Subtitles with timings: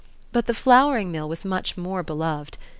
[0.31, 2.57] But the flouring mill was much more beloved.